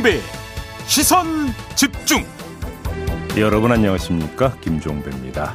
김종배. 0.00 0.20
시선 0.86 1.26
집중. 1.76 2.24
여러분 3.36 3.70
안녕하십니까? 3.70 4.56
김종배입니다. 4.60 5.54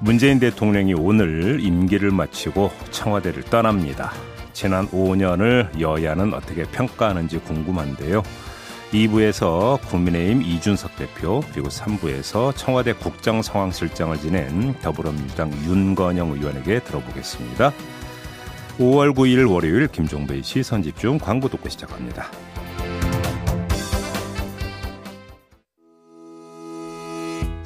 문재인 0.00 0.38
대통령이 0.38 0.94
오늘 0.94 1.58
임기를 1.60 2.12
마치고 2.12 2.70
청와대를 2.90 3.44
떠납니다. 3.44 4.12
지난 4.52 4.88
5년을 4.88 5.80
여야는 5.80 6.34
어떻게 6.34 6.62
평가하는지 6.64 7.38
궁금한데요. 7.38 8.22
2부에서 8.92 9.80
국민의힘 9.88 10.42
이준석 10.42 10.96
대표 10.96 11.42
그리고 11.52 11.68
3부에서 11.68 12.54
청와대 12.56 12.92
국정 12.92 13.42
상황 13.42 13.72
실장을 13.72 14.16
지낸 14.18 14.74
더불어민주당 14.80 15.52
윤건영 15.52 16.30
의원에게 16.30 16.80
들어보겠습니다. 16.80 17.72
5월 18.78 19.14
9일 19.14 19.50
월요일 19.50 19.88
김종배의 19.88 20.44
시선집중 20.44 21.18
광고 21.18 21.48
듣고 21.48 21.68
시작합니다. 21.68 22.30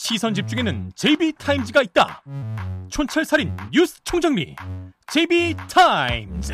시선 0.00 0.32
집중에는 0.32 0.92
JB타임즈가 0.94 1.82
있다 1.82 2.22
촌철살인 2.88 3.56
뉴스 3.72 4.00
총정리 4.04 4.54
JB타임즈 5.08 6.52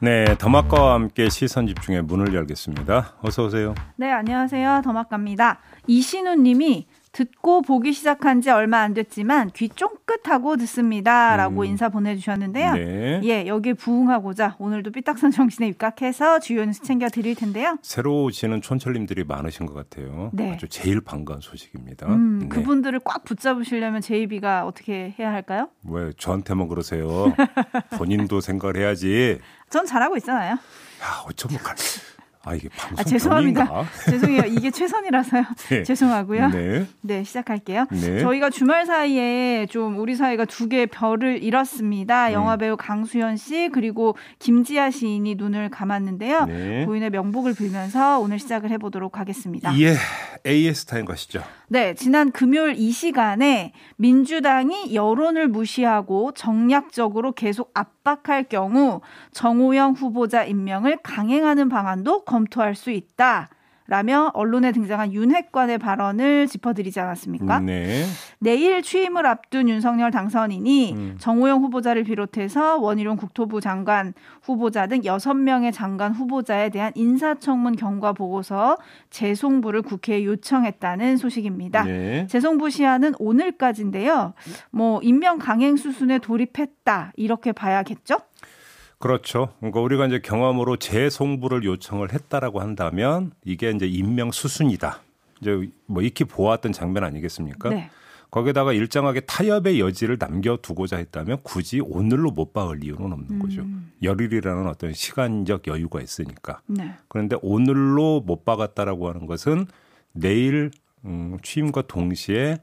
네, 0.00 0.24
더마카와 0.38 0.94
함께 0.94 1.28
시선 1.28 1.66
집중의 1.66 2.02
문을 2.02 2.34
열겠습니다. 2.34 3.16
어서 3.22 3.44
오세요. 3.44 3.74
네, 3.96 4.10
안녕하세요. 4.12 4.82
더마카입니다. 4.84 5.58
이신우 5.86 6.36
님이 6.36 6.86
듣고 7.16 7.62
보기 7.62 7.94
시작한 7.94 8.42
지 8.42 8.50
얼마 8.50 8.80
안 8.80 8.92
됐지만 8.92 9.50
귀 9.54 9.70
쫑긋하고 9.70 10.58
듣습니다. 10.58 11.34
라고 11.36 11.62
음. 11.62 11.64
인사 11.64 11.88
보내주셨는데요. 11.88 12.74
네. 12.74 13.20
예, 13.24 13.46
여기에 13.46 13.72
부응하고자 13.72 14.56
오늘도 14.58 14.92
삐딱선 14.92 15.30
정신에 15.30 15.66
입각해서 15.68 16.40
주요 16.40 16.62
뉴스 16.66 16.82
챙겨 16.82 17.08
드릴 17.08 17.34
텐데요. 17.34 17.78
새로 17.80 18.24
오시는 18.24 18.60
촌철님들이 18.60 19.24
많으신 19.24 19.64
것 19.64 19.72
같아요. 19.72 20.28
네. 20.34 20.52
아주 20.52 20.68
제일 20.68 21.00
반가운 21.00 21.40
소식입니다. 21.40 22.06
음, 22.06 22.40
네. 22.40 22.48
그분들을 22.48 23.00
꽉 23.02 23.24
붙잡으시려면 23.24 24.02
제이비가 24.02 24.66
어떻게 24.66 25.14
해야 25.18 25.32
할까요? 25.32 25.70
왜 25.84 26.12
저한테만 26.18 26.68
그러세요? 26.68 27.34
본인도 27.96 28.42
생각을 28.42 28.76
해야지. 28.76 29.38
전 29.70 29.86
잘하고 29.86 30.18
있잖아요. 30.18 30.52
야, 30.52 31.24
어쩌면 31.26 31.60
갈... 31.60 31.76
아 32.46 32.54
이게 32.54 32.68
방송 32.68 32.98
아, 33.00 33.02
죄송합니다. 33.02 33.84
죄송해요. 34.08 34.42
이게 34.46 34.70
최선이라서요. 34.70 35.42
네. 35.68 35.82
죄송하고요. 35.82 36.48
네. 36.50 36.86
네, 37.00 37.24
시작할게요. 37.24 37.86
네. 37.90 38.20
저희가 38.20 38.50
주말 38.50 38.86
사이에 38.86 39.66
좀 39.66 39.98
우리 39.98 40.14
사회가 40.14 40.44
두 40.44 40.68
개의 40.68 40.86
별을 40.86 41.42
잃었습니다. 41.42 42.28
음. 42.28 42.32
영화 42.34 42.56
배우 42.56 42.76
강수현 42.76 43.36
씨 43.36 43.68
그리고 43.72 44.16
김지아 44.38 44.92
시인이 44.92 45.34
눈을 45.34 45.70
감았는데요. 45.70 46.44
네. 46.44 46.84
고인의 46.86 47.10
명복을 47.10 47.54
빌면서 47.54 48.20
오늘 48.20 48.38
시작을 48.38 48.70
해보도록 48.70 49.18
하겠습니다. 49.18 49.76
예, 49.80 49.96
AS 50.46 50.84
타임 50.84 51.04
가시죠. 51.04 51.42
네, 51.68 51.94
지난 51.94 52.30
금요일 52.30 52.76
이 52.76 52.92
시간에 52.92 53.72
민주당이 53.96 54.94
여론을 54.94 55.48
무시하고 55.48 56.30
정략적으로 56.30 57.32
계속 57.32 57.72
압박할 57.74 58.44
경우 58.44 59.00
정호영 59.32 59.94
후보자 59.94 60.44
임명을 60.44 60.98
강행하는 61.02 61.68
방안도 61.68 62.22
검 62.24 62.35
토할 62.44 62.74
수 62.74 62.90
있다. 62.90 63.48
라며 63.88 64.30
언론에 64.34 64.72
등장한 64.72 65.12
윤핵관의 65.12 65.78
발언을 65.78 66.48
짚어드리지 66.48 66.98
않았습니까? 66.98 67.60
네. 67.60 68.04
내일 68.40 68.82
취임을 68.82 69.26
앞둔 69.26 69.68
윤석열 69.68 70.10
당선인이 70.10 70.92
음. 70.92 71.16
정호영 71.20 71.62
후보자를 71.62 72.02
비롯해서 72.02 72.78
원희룡 72.78 73.16
국토부 73.16 73.60
장관 73.60 74.12
후보자 74.42 74.88
등 74.88 75.02
6명의 75.02 75.72
장관 75.72 76.12
후보자에 76.12 76.70
대한 76.70 76.90
인사청문 76.96 77.76
경과 77.76 78.12
보고서 78.12 78.76
재송부를 79.10 79.82
국회에 79.82 80.24
요청했다는 80.24 81.16
소식입니다. 81.16 81.84
네. 81.84 82.26
재송부 82.26 82.70
시한은 82.70 83.14
오늘까지인데요. 83.20 84.34
뭐 84.70 85.00
임명 85.02 85.38
강행 85.38 85.76
수순에 85.76 86.18
돌입했다 86.18 87.12
이렇게 87.14 87.52
봐야겠죠? 87.52 88.16
그렇죠. 88.98 89.52
그러니까 89.58 89.80
우리가 89.80 90.06
이제 90.06 90.20
경험으로 90.20 90.76
재송부를 90.76 91.64
요청을 91.64 92.12
했다라고 92.12 92.60
한다면 92.60 93.32
이게 93.44 93.70
이제 93.70 93.86
임명 93.86 94.30
수순이다. 94.30 95.00
이제 95.40 95.68
뭐 95.86 96.02
익히 96.02 96.24
보았던 96.24 96.72
장면 96.72 97.04
아니겠습니까? 97.04 97.68
네. 97.70 97.90
거기다가 98.30 98.72
일정하게 98.72 99.20
타협의 99.20 99.80
여지를 99.80 100.16
남겨두고자 100.18 100.96
했다면 100.96 101.38
굳이 101.42 101.80
오늘로 101.80 102.30
못 102.30 102.52
박을 102.52 102.82
이유는 102.82 103.12
없는 103.12 103.30
음. 103.30 103.38
거죠. 103.38 103.64
열일이라는 104.02 104.66
어떤 104.66 104.92
시간적 104.92 105.68
여유가 105.68 106.00
있으니까. 106.00 106.60
네. 106.66 106.94
그런데 107.08 107.36
오늘로 107.42 108.20
못 108.20 108.44
박았다라고 108.44 109.08
하는 109.08 109.26
것은 109.26 109.66
내일 110.12 110.70
음, 111.04 111.38
취임과 111.42 111.82
동시에 111.82 112.58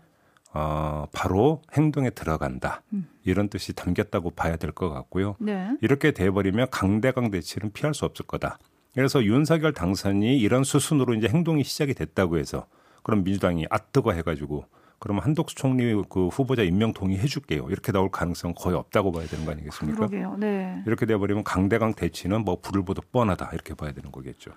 어, 0.53 1.07
바로 1.11 1.61
행동에 1.75 2.09
들어간다. 2.11 2.81
음. 2.93 3.07
이런 3.23 3.49
뜻이 3.49 3.73
담겼다고 3.73 4.31
봐야 4.31 4.55
될 4.55 4.71
것 4.71 4.89
같고요. 4.89 5.35
네. 5.39 5.75
이렇게 5.81 6.11
돼버리면 6.11 6.67
강대강 6.71 7.31
대치는 7.31 7.71
피할 7.73 7.93
수 7.93 8.05
없을 8.05 8.25
거다. 8.25 8.57
그래서 8.93 9.23
윤석열 9.23 9.73
당선이 9.73 10.37
이런 10.37 10.63
수순으로 10.63 11.15
이제 11.15 11.27
행동이 11.27 11.63
시작이 11.63 11.93
됐다고 11.95 12.37
해서 12.37 12.67
그럼 13.01 13.23
민주당이 13.23 13.65
아뜨거 13.69 14.11
해가지고 14.13 14.65
그러면 14.99 15.23
한독수 15.23 15.55
총리 15.55 16.01
그 16.09 16.27
후보자 16.27 16.61
임명 16.63 16.93
동의해 16.93 17.25
줄게요. 17.27 17.67
이렇게 17.69 17.91
나올 17.91 18.09
가능성 18.09 18.53
거의 18.55 18.75
없다고 18.77 19.11
봐야 19.11 19.25
되는 19.27 19.43
거 19.45 19.51
아니겠습니까? 19.51 19.97
그러게요. 19.97 20.37
네. 20.39 20.81
이렇게 20.85 21.05
돼버리면 21.05 21.43
강대강 21.43 21.95
대치는 21.95 22.45
뭐 22.45 22.59
불을 22.61 22.85
보듯 22.85 23.11
뻔하다 23.11 23.49
이렇게 23.53 23.73
봐야 23.73 23.91
되는 23.91 24.11
거겠죠. 24.11 24.51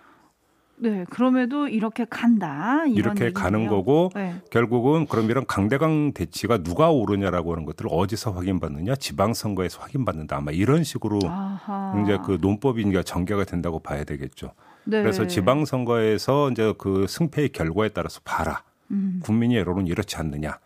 네, 0.79 1.05
그럼에도 1.11 1.69
이렇게 1.69 2.05
간다. 2.09 2.85
이렇게 2.87 3.27
얘기네요. 3.27 3.33
가는 3.33 3.67
거고 3.67 4.11
네. 4.15 4.35
결국은 4.51 5.07
그럼 5.07 5.31
이런 5.31 5.47
강대강 5.47 6.13
대치가 6.13 6.59
누가 6.59 6.91
오르냐라고 6.91 7.53
하는 7.53 7.65
것들을 7.65 7.91
어디서 7.93 8.33
확인받느냐, 8.33 8.97
지방선거에서 8.97 9.81
확인받는다. 9.81 10.37
아마 10.37 10.53
이런 10.53 10.85
식으로 10.85 11.21
아하. 11.25 12.01
이제 12.03 12.19
그 12.25 12.39
논법이 12.41 12.83
이제 12.83 13.03
전개가 13.03 13.45
된다고 13.45 13.79
봐야 13.79 14.05
되겠죠. 14.05 14.53
네. 14.85 15.03
그래서 15.03 15.27
지방선거에서 15.27 16.51
이제 16.51 16.75
그 16.79 17.07
승패의 17.09 17.51
결과에 17.51 17.89
따라서 17.89 18.21
봐라. 18.25 18.63
음. 18.91 19.21
국민의 19.23 19.59
여론은 19.59 19.87
이렇지 19.87 20.17
않느냐. 20.17 20.59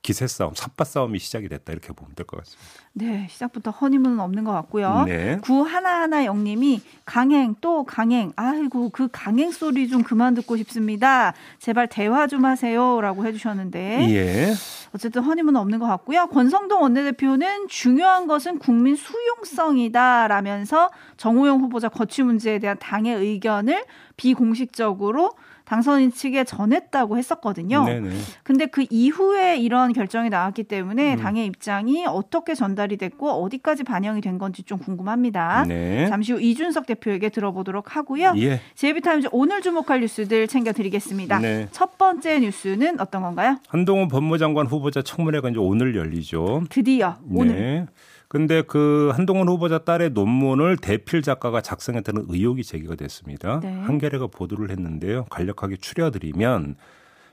기세 0.00 0.26
싸움, 0.26 0.54
삿바 0.54 0.84
싸움이 0.84 1.18
시작이 1.18 1.48
됐다 1.48 1.72
이렇게 1.72 1.92
보면 1.92 2.14
될 2.14 2.24
것 2.24 2.38
같습니다. 2.38 2.64
네, 2.94 3.26
시작부터 3.30 3.70
허니문은 3.70 4.20
없는 4.20 4.44
것 4.44 4.52
같고요. 4.52 5.04
네. 5.06 5.38
구 5.42 5.62
하나하나 5.62 6.24
영님이 6.24 6.80
강행 7.04 7.54
또 7.60 7.84
강행, 7.84 8.32
아이고 8.36 8.90
그 8.90 9.08
강행 9.12 9.50
소리 9.50 9.88
좀 9.88 10.02
그만 10.02 10.34
듣고 10.34 10.56
싶습니다. 10.56 11.34
제발 11.58 11.88
대화 11.88 12.26
좀 12.26 12.44
하세요라고 12.44 13.26
해주셨는데. 13.26 14.10
예. 14.10 14.54
어쨌든 14.94 15.22
허니문은 15.22 15.60
없는 15.60 15.78
것 15.80 15.86
같고요. 15.86 16.28
권성동 16.28 16.80
원내대표는 16.82 17.68
중요한 17.68 18.26
것은 18.26 18.58
국민 18.58 18.96
수용성이다라면서 18.96 20.90
정호영 21.18 21.60
후보자 21.60 21.88
거취 21.88 22.22
문제에 22.22 22.58
대한 22.58 22.78
당의 22.78 23.14
의견을 23.16 23.84
비공식적으로 24.16 25.32
당선인 25.68 26.10
측에 26.10 26.44
전했다고 26.44 27.18
했었거든요. 27.18 27.84
네네. 27.84 28.08
근데 28.42 28.64
그 28.64 28.86
이후에 28.88 29.58
이런 29.58 29.92
결정이 29.92 30.30
나왔기 30.30 30.64
때문에 30.64 31.14
음. 31.14 31.18
당의 31.18 31.44
입장이 31.44 32.06
어떻게 32.06 32.54
전달이 32.54 32.96
됐고 32.96 33.28
어디까지 33.44 33.84
반영이 33.84 34.22
된 34.22 34.38
건지 34.38 34.62
좀 34.62 34.78
궁금합니다. 34.78 35.66
네. 35.68 36.06
잠시 36.08 36.32
후 36.32 36.40
이준석 36.40 36.86
대표에게 36.86 37.28
들어보도록 37.28 37.96
하고요. 37.96 38.32
예. 38.38 38.62
제이비타임즈 38.76 39.28
오늘 39.30 39.60
주목할 39.60 40.00
뉴스들 40.00 40.48
챙겨드리겠습니다. 40.48 41.38
네. 41.40 41.68
첫 41.70 41.98
번째 41.98 42.40
뉴스는 42.40 42.98
어떤 42.98 43.20
건가요? 43.20 43.58
한동훈 43.68 44.08
법무장관 44.08 44.68
후보자 44.68 45.02
청문회가 45.02 45.50
이제 45.50 45.58
오늘 45.58 45.94
열리죠. 45.94 46.64
드디어 46.70 47.16
오늘. 47.30 47.54
네. 47.54 47.86
근데 48.28 48.60
그 48.60 49.10
한동훈 49.14 49.48
후보자 49.48 49.78
딸의 49.78 50.10
논문을 50.10 50.76
대필 50.76 51.22
작가가 51.22 51.62
작성했다는 51.62 52.26
의혹이 52.28 52.62
제기가 52.62 52.94
됐습니다. 52.94 53.60
네. 53.60 53.72
한겨레가 53.72 54.26
보도를 54.26 54.70
했는데요. 54.70 55.24
간략하게 55.30 55.78
추려드리면 55.78 56.76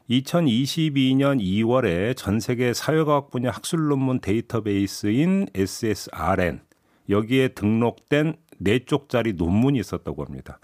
2022년 0.10 1.42
2월에 1.42 2.16
전 2.16 2.40
세계 2.40 2.74
사회과학 2.74 3.30
분야 3.30 3.52
학술 3.52 3.88
논문 3.88 4.20
데이터베이스인 4.22 5.48
SSRN 5.54 6.62
여기에 7.10 7.50
등록된 7.50 8.36
네 8.58 8.80
쪽짜리 8.80 9.34
논문이 9.34 9.78
있었다고 9.80 10.24
합니다. 10.24 10.60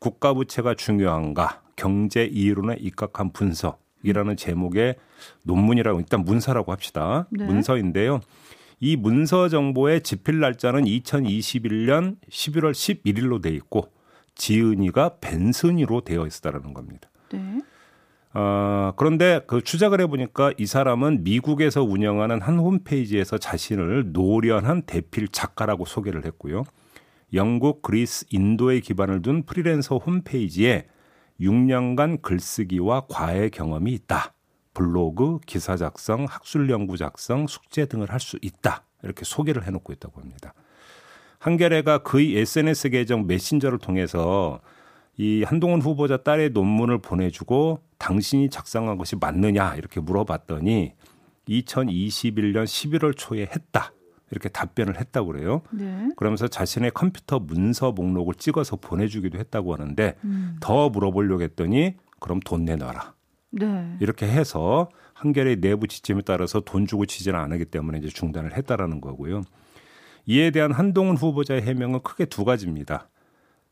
국가 0.00 0.34
부채가 0.34 0.74
중요한가? 0.74 1.62
경제 1.76 2.24
이론에 2.24 2.76
입각한 2.80 3.32
분석 3.32 3.84
이라는 4.02 4.36
제목의 4.36 4.96
논문이라고 5.44 6.00
일단 6.00 6.24
문서라고 6.24 6.72
합시다. 6.72 7.28
네. 7.30 7.44
문서인데요. 7.44 8.20
이 8.78 8.96
문서 8.96 9.48
정보의 9.48 10.02
집필 10.02 10.40
날짜는 10.40 10.84
2021년 10.84 12.16
11월 12.30 12.72
11일로 12.72 13.40
돼 13.40 13.50
있고 13.50 13.90
지은이가 14.34 15.16
벤슨이로 15.20 16.02
되어 16.02 16.26
있다라는 16.26 16.74
겁니다. 16.74 17.08
네. 17.32 17.60
어, 18.34 18.92
그런데 18.96 19.40
그 19.46 19.62
추적을 19.62 20.00
해보니까 20.02 20.52
이 20.58 20.66
사람은 20.66 21.24
미국에서 21.24 21.82
운영하는 21.82 22.42
한 22.42 22.58
홈페이지에서 22.58 23.38
자신을 23.38 24.12
노련한 24.12 24.82
대필 24.82 25.28
작가라고 25.28 25.86
소개를 25.86 26.26
했고요. 26.26 26.64
영국, 27.32 27.80
그리스, 27.80 28.26
인도에 28.28 28.80
기반을 28.80 29.22
둔 29.22 29.44
프리랜서 29.44 29.96
홈페이지에 29.96 30.86
6년간 31.40 32.20
글쓰기와 32.20 33.06
과외 33.08 33.48
경험이 33.48 33.92
있다. 33.92 34.35
블로그, 34.76 35.38
기사 35.46 35.74
작성, 35.76 36.26
학술 36.28 36.68
연구 36.68 36.98
작성, 36.98 37.46
숙제 37.46 37.86
등을 37.86 38.12
할 38.12 38.20
수 38.20 38.38
있다. 38.42 38.82
이렇게 39.02 39.24
소개를 39.24 39.66
해놓고 39.66 39.92
있다고 39.94 40.20
합니다. 40.20 40.52
한겨레가 41.38 41.98
그의 41.98 42.36
SNS 42.36 42.90
계정 42.90 43.26
메신저를 43.26 43.78
통해서 43.78 44.60
이 45.16 45.44
한동훈 45.44 45.80
후보자 45.80 46.18
딸의 46.18 46.50
논문을 46.50 46.98
보내주고 46.98 47.80
당신이 47.96 48.50
작성한 48.50 48.98
것이 48.98 49.16
맞느냐 49.16 49.76
이렇게 49.76 50.00
물어봤더니 50.00 50.92
2021년 51.48 52.64
11월 52.64 53.16
초에 53.16 53.42
했다. 53.42 53.92
이렇게 54.30 54.48
답변을 54.50 54.98
했다고 55.00 55.32
그래요. 55.32 55.62
네. 55.70 56.08
그러면서 56.16 56.48
자신의 56.48 56.90
컴퓨터 56.90 57.38
문서 57.38 57.92
목록을 57.92 58.34
찍어서 58.34 58.76
보내주기도 58.76 59.38
했다고 59.38 59.72
하는데 59.72 60.16
음. 60.24 60.56
더 60.60 60.90
물어보려고 60.90 61.42
했더니 61.42 61.94
그럼 62.18 62.40
돈 62.40 62.64
내놔라. 62.64 63.15
네. 63.58 63.96
이렇게 64.00 64.26
해서 64.26 64.88
한겨레 65.14 65.56
내부 65.56 65.88
지침에 65.88 66.22
따라서 66.22 66.60
돈 66.60 66.86
주고 66.86 67.06
치지는 67.06 67.38
않기 67.38 67.66
때문에 67.66 67.98
이제 67.98 68.08
중단을 68.08 68.56
했다라는 68.56 69.00
거고요. 69.00 69.42
이에 70.26 70.50
대한 70.50 70.72
한동훈 70.72 71.16
후보자의 71.16 71.62
해명은 71.62 72.00
크게 72.02 72.26
두 72.26 72.44
가지입니다. 72.44 73.08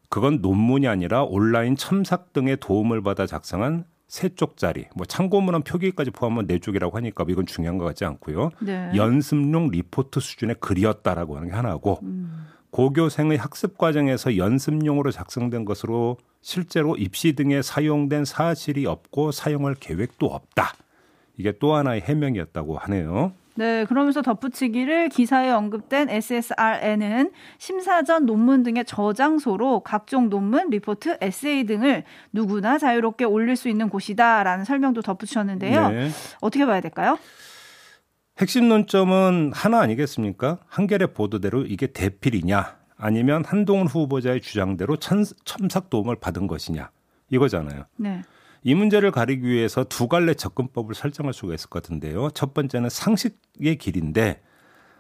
그건 0.09 0.39
논문이 0.41 0.87
아니라 0.87 1.25
온라인 1.25 1.77
첨삭 1.77 2.33
등의 2.33 2.59
도움을 2.61 3.03
받아 3.03 3.27
작성한 3.27 3.85
세 4.07 4.29
쪽짜리, 4.29 4.87
뭐 4.95 5.05
참고문헌 5.07 5.65
표기까지 5.65 6.11
포함하면 6.13 6.47
네 6.47 6.59
쪽이라고 6.59 6.97
하니까 6.97 7.25
이건 7.29 7.47
중요한 7.47 7.79
것 7.79 7.85
같지 7.85 8.05
않고요. 8.05 8.51
네. 8.61 8.93
연습용 8.95 9.71
리포트 9.71 10.21
수준의 10.21 10.57
글이었다라고 10.61 11.37
하는 11.37 11.49
게 11.49 11.55
하나고 11.55 11.99
음. 12.03 12.47
고교생의 12.75 13.39
학습 13.39 13.79
과정에서 13.79 14.37
연습용으로 14.37 15.13
작성된 15.13 15.65
것으로 15.65 16.17
실제로 16.43 16.97
입시 16.97 17.35
등에 17.35 17.63
사용된 17.63 18.25
사실이 18.25 18.85
없고 18.85 19.31
사용할 19.31 19.77
계획도 19.77 20.27
없다. 20.27 20.73
이게 21.37 21.53
또 21.61 21.77
하나의 21.77 22.01
해명이었다고 22.01 22.77
하네요. 22.79 23.33
네, 23.55 23.85
그러면서 23.85 24.23
덧붙이기를 24.23 25.09
기사에 25.09 25.51
언급된 25.51 26.11
SSRN은 26.11 27.31
심사 27.59 28.03
전 28.03 28.27
논문 28.27 28.65
등의 28.65 28.87
저장소로 28.87 29.81
각종 29.85 30.29
논문, 30.29 30.71
리포트, 30.71 31.19
에세이 31.21 31.67
등을 31.67 32.03
누구나 32.33 32.79
자유롭게 32.79 33.25
올릴 33.25 33.55
수 33.55 33.69
있는 33.69 33.89
곳이다라는 33.89 34.65
설명도 34.65 35.03
덧붙였는데요. 35.03 35.91
네. 35.91 36.09
어떻게 36.41 36.67
봐야 36.67 36.81
될까요? 36.81 37.19
핵심 38.39 38.69
논점은 38.69 39.53
하나 39.55 39.81
아니겠습니까? 39.81 40.59
한겨레 40.67 41.07
보도대로 41.09 41.65
이게 41.65 41.87
대필이냐 41.87 42.79
아니면 42.97 43.45
한동훈 43.45 43.87
후보자의 43.87 44.41
주장대로 44.41 44.97
첨삭 44.97 45.91
도움을 45.91 46.17
받은 46.17 46.47
것이냐 46.47 46.91
이거잖아요. 47.31 47.85
네. 47.97 48.23
이 48.63 48.75
문제를 48.75 49.11
가리기 49.11 49.47
위해서 49.47 49.85
두 49.85 50.09
갈래 50.09 50.35
접근법을 50.35 50.95
설정할 50.95 51.33
수가 51.33 51.55
있을 51.55 51.69
것 51.69 51.83
같은데요. 51.83 52.31
첫 52.31 52.55
번째는 52.55 52.89
상식의 52.89 53.77
길인데 53.79 54.43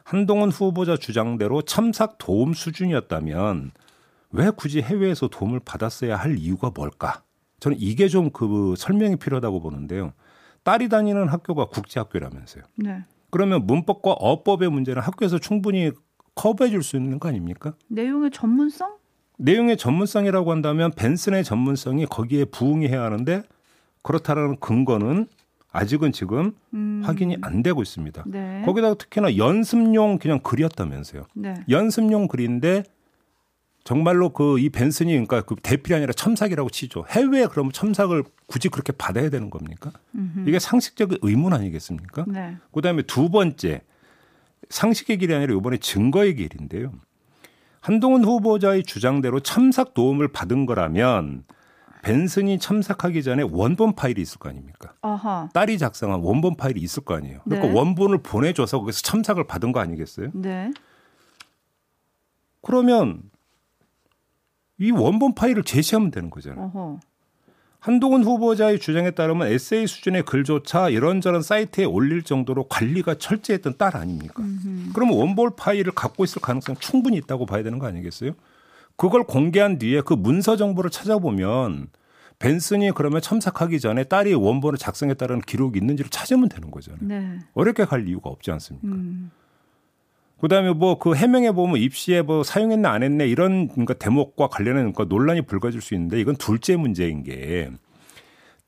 한동훈 0.05 0.51
후보자 0.51 0.97
주장대로 0.97 1.63
첨삭 1.63 2.19
도움 2.19 2.53
수준이었다면 2.53 3.73
왜 4.33 4.51
굳이 4.51 4.83
해외에서 4.83 5.29
도움을 5.29 5.61
받았어야 5.65 6.17
할 6.17 6.37
이유가 6.39 6.71
뭘까? 6.75 7.23
저는 7.61 7.79
이게 7.81 8.09
좀 8.09 8.31
그 8.31 8.75
설명이 8.77 9.17
필요하다고 9.17 9.61
보는데요. 9.61 10.13
딸이 10.65 10.89
다니는 10.89 11.29
학교가 11.29 11.67
국제학교라면서요. 11.67 12.65
네. 12.77 13.05
그러면 13.35 13.67
문법과 13.67 14.13
어법의 14.13 14.71
문제는 14.71 15.03
학교에서 15.03 15.39
충분히 15.41 15.91
커버해 16.37 16.71
줄 16.71 16.85
수 16.85 16.95
있는 16.97 17.19
거 17.19 17.29
아닙니까? 17.29 17.75
내용의 17.89 18.31
전문성? 18.31 18.95
내용의 19.39 19.77
전문성이라고 19.77 20.53
한다면 20.53 20.93
벤슨의 20.95 21.43
전문성이 21.43 22.07
거기에 22.07 22.45
부응해야 22.45 23.03
하는데 23.03 23.43
그렇다라는 24.03 24.61
근거는 24.61 25.27
아직은 25.73 26.13
지금 26.13 26.53
음. 26.75 27.03
확인이 27.05 27.37
안 27.43 27.65
되고 27.65 27.83
있습니다. 27.83 28.23
네. 28.29 28.63
거기다가 28.65 28.95
특히나 28.95 29.37
연습용 29.37 30.19
그냥 30.19 30.39
글이었다면서요. 30.39 31.25
네. 31.35 31.55
연습용 31.69 32.29
글인데 32.29 32.85
정말로 33.85 34.31
그 34.31 34.59
이 34.59 34.71
벤슨이 34.71 35.13
그러니까 35.13 35.43
그 35.43 35.57
대필이 35.63 35.95
아니라 35.95 36.13
첨삭이라고 36.15 36.71
치죠. 36.71 37.05
해외에 37.11 37.47
그러면 37.47 37.71
첨삭을 37.73 38.25
굳이 38.47 38.69
그렇게 38.71 38.93
받아야 38.93 39.29
되는 39.29 39.51
겁니까? 39.51 39.93
음흠. 40.15 40.49
이게 40.49 40.59
상식적인 40.59 41.19
의문 41.21 41.53
아니겠습니까? 41.53 42.25
네. 42.27 42.57
그다음에 42.73 43.03
두 43.03 43.29
번째 43.29 43.83
상식의 44.71 45.19
길이 45.19 45.35
아니라 45.35 45.55
이번에 45.55 45.77
증거의 45.77 46.35
길인데요. 46.35 46.93
한동훈 47.81 48.25
후보자의 48.25 48.85
주장대로 48.85 49.41
첨삭 49.41 49.93
도움을 49.93 50.29
받은 50.29 50.65
거라면 50.65 51.45
벤슨이 52.03 52.59
참석하기 52.59 53.23
전에 53.23 53.43
원본 53.51 53.95
파일이 53.95 54.23
있을 54.23 54.39
거 54.39 54.49
아닙니까? 54.49 54.95
아하. 55.03 55.51
딸이 55.53 55.77
작성한 55.77 56.21
원본 56.21 56.57
파일이 56.57 56.81
있을 56.81 57.05
거 57.05 57.15
아니에요. 57.15 57.41
그러니까 57.45 57.69
네. 57.69 57.75
원본을 57.75 58.23
보내줘서 58.23 58.79
거기서 58.81 59.03
참석을 59.03 59.47
받은 59.47 59.73
거 59.73 59.81
아니겠어요? 59.81 60.31
네. 60.33 60.71
그러면 62.63 63.23
이 64.85 64.91
원본 64.91 65.35
파일을 65.35 65.65
제시하면 65.65 66.11
되는 66.11 66.31
거잖아요. 66.31 66.67
어허. 66.75 67.01
한동훈 67.81 68.25
후보자의 68.25 68.79
주장에 68.79 69.11
따르면 69.11 69.49
에세이 69.49 69.87
수준의 69.87 70.23
글조차 70.23 70.89
이런저런 70.89 71.43
사이트에 71.43 71.85
올릴 71.85 72.23
정도로 72.23 72.67
관리가 72.69 73.17
철저했던 73.17 73.75
딸 73.77 73.97
아닙니까? 73.97 74.43
음흠. 74.43 74.93
그러면 74.95 75.19
원본 75.19 75.57
파일을 75.57 75.93
갖고 75.93 76.25
있을 76.25 76.41
가능성 76.41 76.77
충분히 76.77 77.19
있다고 77.19 77.45
봐야 77.45 77.63
되는 77.63 77.79
거 77.79 77.87
아니겠어요? 77.87 78.33
그걸 78.97 79.25
공개한 79.25 79.79
뒤에 79.79 80.01
그 80.01 80.15
문서 80.15 80.57
정보를 80.57 80.91
찾아보면 80.91 81.89
벤슨이 82.39 82.93
그러면 82.93 83.21
첨삭하기 83.21 83.81
전에 83.81 84.05
딸이 84.05 84.33
원본을 84.35 84.79
작성했다는 84.79 85.43
기록이 85.43 85.79
있는지를 85.79 86.11
찾으면 86.11 86.49
되는 86.49 86.71
거잖아요. 86.71 87.07
네. 87.07 87.39
어렵게 87.53 87.85
갈 87.85 88.09
이유가 88.09 88.31
없지 88.31 88.51
않습니까? 88.51 88.89
음. 88.89 89.31
그다음에 90.45 90.75
뭐 90.75 90.99
그 90.99 91.15
해명해 91.15 91.53
보면 91.53 91.79
입시에 91.79 92.21
뭐 92.21 92.43
사용했나 92.43 92.91
안 92.91 93.03
했네 93.03 93.27
이런 93.27 93.69
그러니까 93.69 93.95
대목과 93.95 94.49
관련한 94.49 94.93
그러니까 94.93 95.05
논란이 95.05 95.43
불거질 95.43 95.81
수 95.81 95.95
있는데 95.95 96.21
이건 96.21 96.37
둘째 96.37 96.77
문제인 96.77 97.23
게 97.23 97.71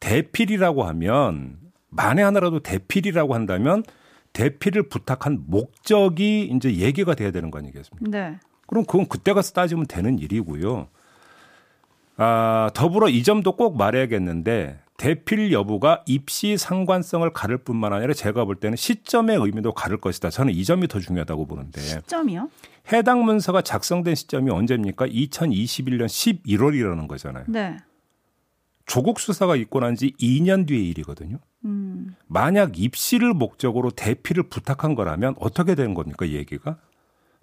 대필이라고 0.00 0.84
하면 0.84 1.58
만에 1.90 2.22
하나라도 2.22 2.60
대필이라고 2.60 3.34
한다면 3.34 3.82
대필을 4.32 4.88
부탁한 4.88 5.44
목적이 5.48 6.50
이제 6.54 6.76
얘기가 6.76 7.14
돼야 7.14 7.30
되는 7.30 7.50
거 7.50 7.58
아니겠습니까? 7.58 8.10
네. 8.10 8.38
그럼 8.66 8.84
그건 8.86 9.06
그때 9.06 9.34
가서 9.34 9.52
따지면 9.52 9.86
되는 9.86 10.18
일이고요. 10.18 10.88
아, 12.16 12.70
더불어 12.74 13.10
이 13.10 13.22
점도 13.22 13.52
꼭 13.52 13.76
말해야겠는데 13.76 14.78
대필 14.96 15.52
여부가 15.52 16.02
입시 16.06 16.56
상관성을 16.56 17.28
가를 17.32 17.58
뿐만 17.58 17.92
아니라 17.92 18.14
제가 18.14 18.44
볼 18.44 18.56
때는 18.56 18.76
시점의 18.76 19.36
의미도 19.38 19.72
가를 19.74 19.98
것이다. 19.98 20.30
저는 20.30 20.54
이 20.54 20.64
점이 20.64 20.88
더 20.88 20.98
중요하다고 21.00 21.46
보는데. 21.46 21.80
시점이요? 21.80 22.50
해당 22.92 23.24
문서가 23.24 23.62
작성된 23.62 24.14
시점이 24.14 24.50
언제입니까? 24.50 25.06
2021년 25.06 26.06
11월이라는 26.06 27.08
거잖아요. 27.08 27.44
네. 27.48 27.76
조국 28.86 29.18
수사가 29.18 29.56
있고 29.56 29.80
난 29.80 29.96
지 29.96 30.12
2년 30.20 30.66
뒤의 30.66 30.88
일이거든요. 30.90 31.38
음. 31.64 32.14
만약 32.28 32.78
입시를 32.78 33.34
목적으로 33.34 33.90
대피를 33.90 34.44
부탁한 34.44 34.94
거라면 34.94 35.34
어떻게 35.40 35.74
되는 35.74 35.92
겁니까, 35.94 36.24
이 36.24 36.34
얘기가? 36.34 36.78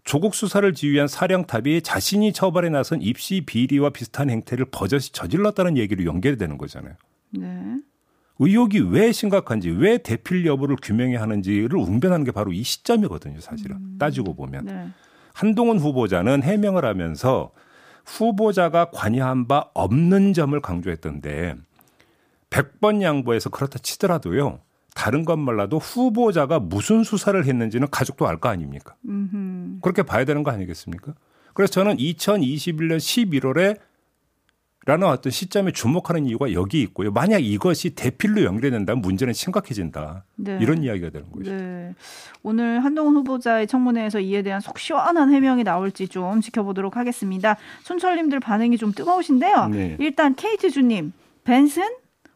조국 0.05 0.35
수사를 0.35 0.73
지휘한 0.73 1.07
사령탑이 1.07 1.81
자신이 1.81 2.31
처벌에 2.33 2.69
나선 2.69 3.01
입시 3.01 3.41
비리와 3.45 3.89
비슷한 3.91 4.29
행태를 4.29 4.65
버젓이 4.71 5.11
저질렀다는 5.11 5.77
얘기로 5.77 6.05
연결이 6.05 6.37
되는 6.37 6.57
거잖아요. 6.57 6.95
네. 7.33 7.79
의혹이 8.39 8.79
왜 8.79 9.11
심각한지 9.11 9.69
왜 9.69 9.97
대필 9.99 10.45
여부를 10.45 10.75
규명해야 10.81 11.21
하는지를 11.21 11.77
웅변하는 11.77 12.25
게 12.25 12.31
바로 12.31 12.51
이 12.51 12.63
시점이거든요, 12.63 13.39
사실은. 13.39 13.77
음. 13.77 13.95
따지고 13.99 14.33
보면. 14.35 14.65
네. 14.65 14.87
한동훈 15.33 15.79
후보자는 15.79 16.43
해명을 16.43 16.85
하면서 16.85 17.51
후보자가 18.05 18.89
관여한 18.91 19.47
바 19.47 19.69
없는 19.73 20.33
점을 20.33 20.59
강조했던데 20.59 21.55
100번 22.49 23.01
양보해서 23.01 23.49
그렇다 23.49 23.79
치더라도요. 23.79 24.59
다른 24.93 25.25
것 25.25 25.37
말라도 25.37 25.79
후보자가 25.79 26.59
무슨 26.59 27.03
수사를 27.03 27.43
했는지는 27.43 27.87
가족도 27.89 28.27
알 28.27 28.37
거 28.37 28.49
아닙니까? 28.49 28.95
음흠. 29.07 29.79
그렇게 29.81 30.03
봐야 30.03 30.23
되는 30.25 30.43
거 30.43 30.51
아니겠습니까? 30.51 31.13
그래서 31.53 31.71
저는 31.71 31.97
2021년 31.97 32.97
11월에 32.97 33.79
라는 34.85 35.07
어떤 35.07 35.31
시점에 35.31 35.71
주목하는 35.71 36.25
이유가 36.25 36.51
여기 36.51 36.81
있고요. 36.81 37.11
만약 37.11 37.39
이것이 37.39 37.91
대필로 37.91 38.43
연결된다면 38.43 39.01
문제는 39.01 39.33
심각해진다. 39.33 40.25
네. 40.35 40.57
이런 40.59 40.83
이야기가 40.83 41.09
되는 41.09 41.31
거죠. 41.31 41.51
네. 41.51 41.95
오늘 42.41 42.83
한동훈 42.83 43.15
후보자의 43.15 43.67
청문회에서 43.67 44.19
이에 44.19 44.41
대한 44.41 44.59
속 44.59 44.77
시원한 44.77 45.31
해명이 45.31 45.63
나올지 45.63 46.09
좀 46.09 46.41
지켜보도록 46.41 46.97
하겠습니다. 46.97 47.55
촌철님들 47.83 48.41
반응이 48.41 48.77
좀 48.77 48.91
뜨거우신데요. 48.91 49.67
네. 49.69 49.95
일단 49.99 50.35
케이트 50.35 50.69
주님, 50.69 51.13
벤슨 51.45 51.83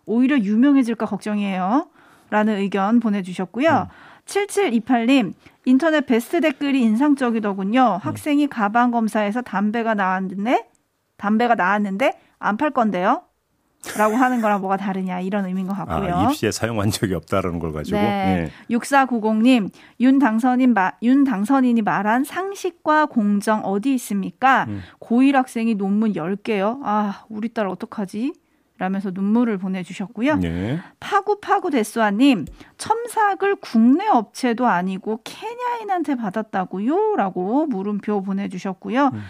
오히려 0.06 0.38
유명해질까 0.38 1.06
걱정이에요. 1.06 1.90
라는 2.30 2.58
의견 2.58 3.02
보내주셨고요. 3.02 3.90
음. 3.90 4.24
7728님, 4.26 5.34
인터넷 5.66 6.06
베스트 6.06 6.40
댓글이 6.40 6.82
인상적이더군요. 6.82 8.00
음. 8.02 8.08
학생이 8.08 8.48
가방 8.48 8.92
검사에서 8.92 9.42
담배가 9.42 9.96
나왔는데, 9.96 10.66
담배가 11.18 11.56
나왔는데 11.56 12.14
안 12.40 12.58
팔 12.58 12.72
건데요. 12.72 13.24
라고 13.98 14.16
하는 14.16 14.42
거랑 14.42 14.60
뭐가 14.60 14.76
다르냐 14.76 15.22
이런 15.22 15.46
의미인 15.46 15.68
것 15.68 15.74
같고요. 15.76 16.14
아, 16.14 16.24
입시에 16.24 16.52
사용한 16.52 16.90
적이 16.92 17.14
없다라는 17.14 17.60
걸 17.60 17.72
가지고. 17.72 17.96
네. 17.98 18.50
네. 18.70 18.76
6490님, 18.76 19.70
윤 20.02 20.20
당선인 20.20 20.74
마, 20.74 20.92
윤 21.04 21.24
당선인이 21.24 21.82
말한 21.84 22.24
상식과 22.26 23.06
공정 23.06 23.62
어디 23.64 23.94
있습니까? 23.94 24.66
음. 24.68 24.82
고1 25.00 25.34
학생이 25.34 25.76
논문 25.76 26.14
10개요. 26.14 26.80
아, 26.84 27.24
우리 27.30 27.54
딸 27.54 27.68
어떡하지? 27.68 28.34
라면서 28.80 29.12
눈물을 29.14 29.58
보내주셨고요. 29.58 30.36
네. 30.38 30.80
파구파구 31.00 31.70
데스와님, 31.72 32.46
첨삭을 32.78 33.56
국내 33.62 34.08
업체도 34.08 34.68
아니고 34.68 35.22
케냐인한테 35.24 36.16
받았다고요? 36.16 37.16
라고 37.16 37.66
물음표 37.68 38.22
보내주셨고요. 38.24 39.12
음. 39.14 39.24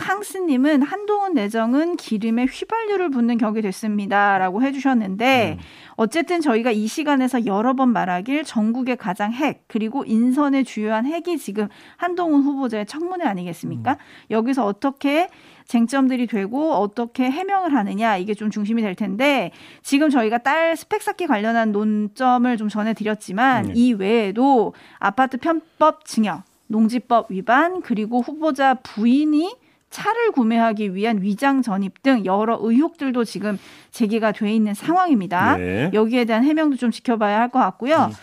캉스님은 0.00 0.80
한동훈 0.80 1.34
내정은 1.34 1.96
기름에 1.96 2.46
휘발유를 2.46 3.10
붓는 3.10 3.36
격이 3.36 3.60
됐습니다. 3.60 4.38
라고 4.38 4.62
해주셨는데, 4.62 5.58
음. 5.58 5.62
어쨌든 5.96 6.40
저희가 6.40 6.70
이 6.70 6.86
시간에서 6.86 7.44
여러 7.44 7.74
번 7.74 7.90
말하길 7.90 8.44
전국의 8.44 8.96
가장 8.96 9.30
핵, 9.32 9.64
그리고 9.68 10.04
인선의 10.06 10.64
주요한 10.64 11.04
핵이 11.04 11.36
지금 11.36 11.68
한동훈 11.98 12.42
후보자의 12.42 12.86
청문회 12.86 13.26
아니겠습니까? 13.26 13.92
음. 13.92 13.96
여기서 14.30 14.64
어떻게 14.64 15.28
쟁점들이 15.66 16.26
되고 16.26 16.72
어떻게 16.72 17.30
해명을 17.30 17.74
하느냐 17.74 18.16
이게 18.16 18.34
좀 18.34 18.50
중심이 18.50 18.82
될 18.82 18.96
텐데 18.96 19.52
지금 19.82 20.10
저희가 20.10 20.38
딸 20.38 20.76
스펙 20.76 21.00
쌓기 21.00 21.28
관련한 21.28 21.70
논점을 21.70 22.56
좀 22.56 22.68
전해드렸지만 22.68 23.66
네. 23.66 23.72
이 23.76 23.92
외에도 23.92 24.74
아파트 24.98 25.36
편법 25.36 26.06
증여, 26.06 26.42
농지법 26.66 27.30
위반 27.30 27.82
그리고 27.82 28.20
후보자 28.20 28.74
부인이 28.74 29.59
차를 29.90 30.30
구매하기 30.32 30.94
위한 30.94 31.20
위장 31.20 31.62
전입 31.62 32.02
등 32.02 32.24
여러 32.24 32.56
의혹들도 32.60 33.24
지금 33.24 33.58
제기가 33.90 34.32
돼 34.32 34.52
있는 34.54 34.72
상황입니다. 34.74 35.56
네. 35.56 35.90
여기에 35.92 36.24
대한 36.24 36.44
해명도 36.44 36.76
좀 36.76 36.90
지켜봐야 36.90 37.40
할 37.40 37.48
것 37.50 37.58
같고요. 37.58 38.10
음. 38.10 38.14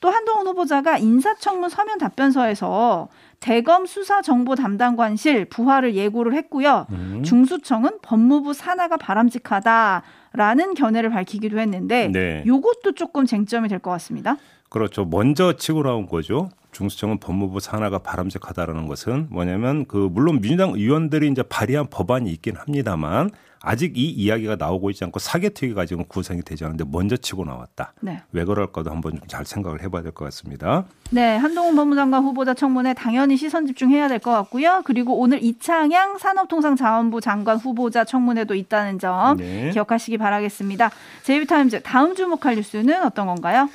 또 0.00 0.10
한동훈 0.10 0.46
후보자가 0.48 0.98
인사청문 0.98 1.70
서면 1.70 1.96
답변서에서 1.96 3.08
대검 3.40 3.86
수사 3.86 4.20
정보 4.20 4.54
담당관실 4.54 5.46
부하를 5.46 5.94
예고를 5.94 6.34
했고요. 6.34 6.86
음. 6.90 7.22
중수청은 7.24 8.00
법무부 8.02 8.52
산하가 8.52 8.98
바람직하다라는 8.98 10.74
견해를 10.74 11.10
밝히기도 11.10 11.58
했는데 11.58 12.08
네. 12.12 12.42
요것도 12.46 12.92
조금 12.92 13.24
쟁점이 13.26 13.68
될 13.68 13.78
것 13.78 13.90
같습니다. 13.92 14.36
그렇죠. 14.74 15.04
먼저 15.04 15.52
치고 15.52 15.84
나온 15.84 16.08
거죠. 16.08 16.50
중수청은 16.72 17.18
법무부 17.18 17.60
산하가 17.60 17.98
바람직하다라는 18.00 18.88
것은 18.88 19.28
뭐냐면 19.30 19.84
그 19.86 20.08
물론 20.10 20.40
민주당 20.40 20.70
의원들이 20.70 21.28
이제 21.28 21.44
발의한 21.44 21.86
법안이 21.88 22.28
있긴 22.32 22.56
합니다만 22.56 23.30
아직 23.60 23.96
이 23.96 24.10
이야기가 24.10 24.56
나오고 24.56 24.90
있지 24.90 25.04
않고 25.04 25.20
사개특위가 25.20 25.86
지금 25.86 26.04
구성이 26.08 26.42
되지 26.42 26.64
않는데 26.64 26.84
먼저 26.90 27.16
치고 27.16 27.44
나왔다. 27.44 27.92
네. 28.00 28.20
왜 28.32 28.44
그럴까도 28.44 28.90
한번 28.90 29.12
좀 29.12 29.20
잘 29.28 29.46
생각을 29.46 29.80
해봐야 29.80 30.02
될 30.02 30.10
것 30.10 30.24
같습니다. 30.24 30.84
네, 31.12 31.36
한동훈 31.36 31.76
법무장관 31.76 32.24
후보자 32.24 32.52
청문회 32.52 32.94
당연히 32.94 33.36
시선 33.36 33.66
집중해야 33.68 34.08
될 34.08 34.18
것 34.18 34.32
같고요. 34.32 34.82
그리고 34.84 35.20
오늘 35.20 35.40
이창양 35.40 36.18
산업통상자원부 36.18 37.20
장관 37.20 37.58
후보자 37.58 38.04
청문회도 38.04 38.56
있다는 38.56 38.98
점 38.98 39.36
네. 39.36 39.70
기억하시기 39.70 40.18
바라겠습니다. 40.18 40.90
제이비타임즈 41.22 41.82
다음 41.84 42.16
주목할 42.16 42.56
뉴스는 42.56 43.04
어떤 43.04 43.28
건가요? 43.28 43.68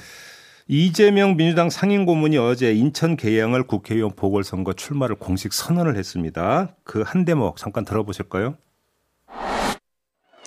이재명 0.72 1.36
민주당 1.36 1.72
상임고문이 1.72 2.38
어제 2.38 2.72
인천 2.74 3.18
계양을 3.18 3.64
국회의원 3.64 4.12
보궐선거 4.16 4.74
출마를 4.74 5.16
공식 5.16 5.52
선언을 5.52 5.96
했습니다. 5.98 6.76
그 6.84 7.02
한 7.02 7.26
대목 7.26 7.58
잠깐 7.58 7.84
들어보실까요? 7.86 8.54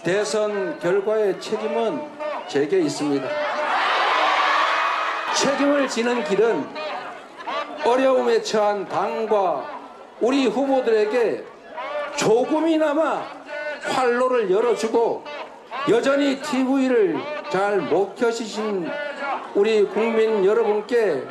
대선 0.05 0.79
결과의 0.79 1.41
책임은 1.41 2.03
제게 2.49 2.79
있습니다. 2.83 3.27
책임을 5.37 5.89
지는 5.89 6.23
길은 6.23 6.67
어려움에 7.85 8.43
처한 8.43 8.89
당과 8.89 9.67
우리 10.21 10.47
후보들에게 10.47 11.45
조금이나마 12.17 13.25
활로를 13.83 14.53
열어주고 14.53 15.25
여전히 15.91 16.41
TV를 16.41 17.17
잘 17.51 17.81
못 17.81 18.15
켜시신 18.15 18.89
우리 19.55 19.85
국민 19.85 20.45
여러분께 20.45 21.25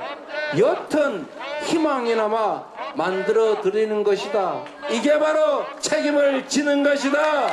옅은 0.55 1.27
희망이나마 1.63 2.63
만들어 2.95 3.61
드리는 3.61 4.03
것이다. 4.03 4.63
이게 4.89 5.17
바로 5.17 5.65
책임을 5.79 6.47
지는 6.47 6.83
것이다. 6.83 7.19
여러분? 7.19 7.51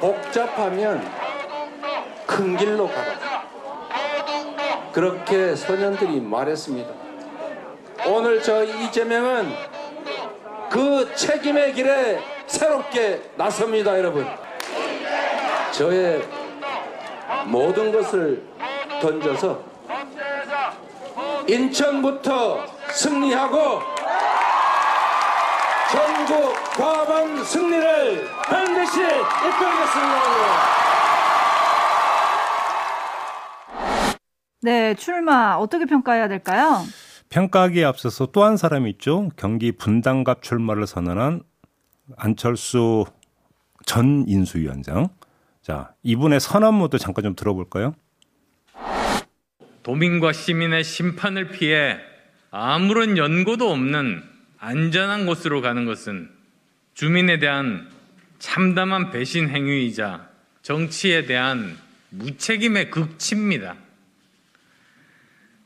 복잡하면 0.00 1.06
큰 2.26 2.56
길로 2.56 2.88
가라. 2.88 3.26
그렇게 4.92 5.54
소년들이 5.54 6.20
말했습니다. 6.20 6.90
오늘 8.06 8.42
저 8.42 8.64
이재명은 8.64 9.52
그 10.70 11.12
책임의 11.14 11.74
길에 11.74 12.20
새롭게 12.46 13.22
나섭니다, 13.36 13.96
여러분. 13.98 14.26
저의 15.72 16.22
모든 17.46 17.92
것을 17.92 18.42
던져서 19.00 19.62
인천부터 21.48 22.66
승리하고 22.92 23.80
전국 25.92 26.54
과반 26.76 27.44
승리를 27.44 28.28
반드시 28.44 29.00
이끌겠습니다. 29.02 30.66
네, 34.62 34.94
출마 34.94 35.54
어떻게 35.56 35.84
평가해야 35.84 36.28
될까요? 36.28 36.82
평가하기에 37.28 37.84
앞서서 37.84 38.26
또 38.26 38.44
한 38.44 38.56
사람이 38.56 38.90
있죠. 38.92 39.28
경기 39.36 39.72
분당갑 39.72 40.42
출마를 40.42 40.86
선언한 40.86 41.42
안철수 42.16 43.04
전 43.84 44.24
인수위원장. 44.26 45.08
자, 45.66 45.92
이분의 46.04 46.38
선언문도 46.38 46.96
잠깐 46.96 47.24
좀 47.24 47.34
들어볼까요? 47.34 47.96
도민과 49.82 50.32
시민의 50.32 50.84
심판을 50.84 51.48
피해 51.48 51.98
아무런 52.52 53.18
연고도 53.18 53.72
없는 53.72 54.22
안전한 54.58 55.26
곳으로 55.26 55.62
가는 55.62 55.84
것은 55.84 56.30
주민에 56.94 57.40
대한 57.40 57.90
참담한 58.38 59.10
배신 59.10 59.48
행위이자 59.48 60.28
정치에 60.62 61.26
대한 61.26 61.76
무책임의 62.10 62.92
극치입니다. 62.92 63.74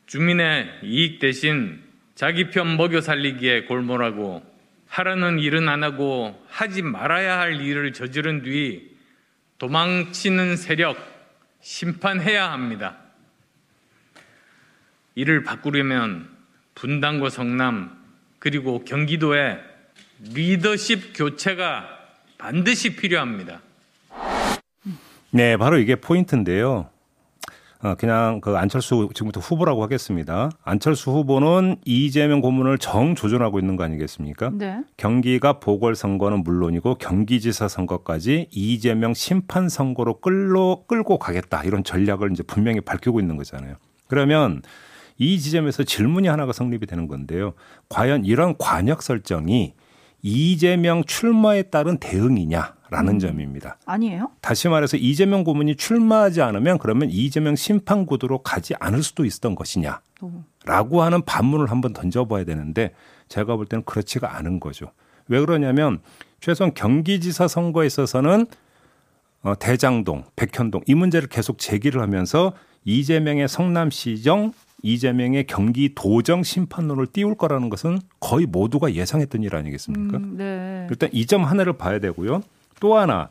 주민의 0.07 0.79
이익 0.81 1.19
대신 1.19 1.79
자기 2.15 2.49
편 2.49 2.75
먹여 2.75 3.01
살리기에 3.01 3.65
골몰하고 3.65 4.43
하라는 4.87 5.37
일은 5.37 5.69
안 5.69 5.83
하고 5.83 6.43
하지 6.47 6.81
말아야 6.81 7.37
할 7.37 7.61
일을 7.61 7.93
저지른 7.93 8.41
뒤 8.41 8.90
도망치는 9.61 10.55
세력 10.57 10.97
심판해야 11.61 12.51
합니다. 12.51 12.97
이를 15.13 15.43
바꾸려면 15.43 16.27
분당과 16.73 17.29
성남 17.29 17.95
그리고 18.39 18.83
경기도에 18.83 19.59
리더십 20.33 21.13
교체가 21.15 21.87
반드시 22.39 22.95
필요합니다. 22.95 23.61
네, 25.29 25.55
바로 25.57 25.77
이게 25.77 25.93
포인트인데요. 25.93 26.89
어, 27.83 27.95
그냥 27.95 28.41
그 28.41 28.55
안철수 28.57 29.09
지금부터 29.13 29.39
후보라고 29.39 29.81
하겠습니다. 29.83 30.51
안철수 30.63 31.11
후보는 31.11 31.77
이재명 31.83 32.41
고문을 32.41 32.77
정조준하고 32.77 33.59
있는 33.59 33.75
거 33.75 33.83
아니겠습니까? 33.83 34.51
네. 34.53 34.81
경기가 34.97 35.59
보궐선거는 35.59 36.43
물론이고 36.43 36.95
경기지사 36.95 37.67
선거까지 37.67 38.47
이재명 38.51 39.13
심판 39.15 39.67
선거로 39.67 40.19
끌로 40.19 40.83
끌고 40.87 41.17
가겠다 41.17 41.63
이런 41.63 41.83
전략을 41.83 42.31
이제 42.31 42.43
분명히 42.43 42.81
밝히고 42.81 43.19
있는 43.19 43.35
거잖아요. 43.35 43.75
그러면 44.07 44.61
이 45.17 45.39
지점에서 45.39 45.83
질문이 45.83 46.27
하나가 46.27 46.53
성립이 46.53 46.85
되는 46.85 47.07
건데요. 47.07 47.53
과연 47.89 48.25
이런 48.25 48.55
관역 48.57 49.01
설정이 49.01 49.73
이재명 50.21 51.03
출마에 51.03 51.63
따른 51.63 51.97
대응이냐 51.97 52.75
라는 52.91 53.13
음. 53.13 53.19
점입니다. 53.19 53.77
아니에요? 53.85 54.29
다시 54.41 54.67
말해서 54.67 54.97
이재명 54.97 55.45
고문이 55.45 55.77
출마하지 55.77 56.41
않으면 56.41 56.77
그러면 56.77 57.09
이재명 57.09 57.55
심판 57.55 58.05
구도로 58.05 58.39
가지 58.43 58.73
않을 58.79 59.01
수도 59.01 59.23
있었던 59.25 59.55
것이냐. 59.55 60.01
라고 60.65 61.01
하는 61.01 61.23
반문을 61.23 61.71
한번 61.71 61.93
던져봐야 61.93 62.43
되는데 62.43 62.93
제가 63.29 63.55
볼 63.55 63.65
때는 63.65 63.83
그렇지가 63.85 64.35
않은 64.37 64.59
거죠. 64.59 64.91
왜 65.29 65.39
그러냐면 65.39 65.99
최소한 66.41 66.73
경기지사 66.73 67.47
선거에 67.47 67.87
있어서는 67.87 68.45
어, 69.43 69.53
대장동, 69.57 70.25
백현동 70.35 70.81
이 70.85 70.93
문제를 70.93 71.29
계속 71.29 71.57
제기를 71.59 72.01
하면서 72.01 72.53
이재명의 72.83 73.47
성남시정, 73.47 74.51
이재명의 74.83 75.45
경기도정 75.47 76.43
심판론을 76.43 77.07
띄울 77.07 77.35
거라는 77.35 77.69
것은 77.69 77.99
거의 78.19 78.45
모두가 78.47 78.93
예상했던 78.93 79.43
일 79.43 79.55
아니겠습니까? 79.55 80.17
음, 80.17 80.35
네. 80.37 80.87
일단 80.89 81.09
이 81.13 81.25
점 81.25 81.45
하나를 81.45 81.73
봐야 81.77 81.99
되고요. 81.99 82.41
또 82.81 82.97
하나 82.97 83.29